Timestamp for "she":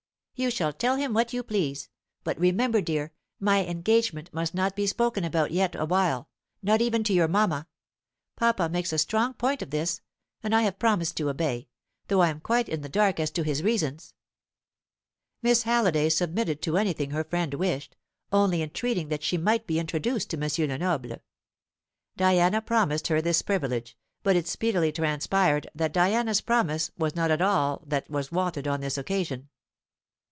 19.21-19.37